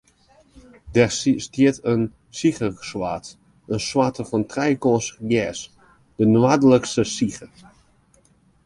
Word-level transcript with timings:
Dêr 0.93 1.11
stiet 1.45 1.77
in 1.91 2.01
siggesoart, 2.37 3.25
in 3.73 3.79
soart 3.87 4.17
trijekant 4.51 5.07
gers, 5.29 5.59
de 6.17 6.25
noardske 6.33 7.03
sigge. 7.15 7.47